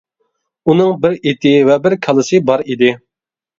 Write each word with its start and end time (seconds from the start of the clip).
ئۇنىڭ 0.73 0.93
بىر 1.03 1.13
ئېتى 1.19 1.53
ۋە 1.69 1.77
بىر 1.85 1.97
كالىسى 2.09 2.43
بار 2.51 2.67
ئىدى. 2.67 2.93